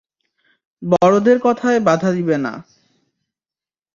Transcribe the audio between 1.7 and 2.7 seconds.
বাঁধা দিবে না!